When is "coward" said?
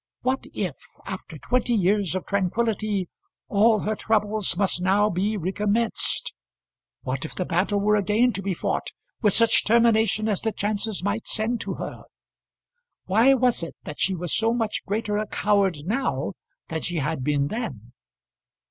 15.27-15.81